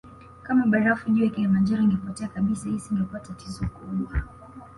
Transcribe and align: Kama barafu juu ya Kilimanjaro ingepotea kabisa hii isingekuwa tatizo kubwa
Kama 0.43 0.65
barafu 0.65 1.11
juu 1.11 1.23
ya 1.23 1.29
Kilimanjaro 1.29 1.83
ingepotea 1.83 2.27
kabisa 2.27 2.69
hii 2.69 2.75
isingekuwa 2.75 3.19
tatizo 3.19 3.67
kubwa 3.67 4.21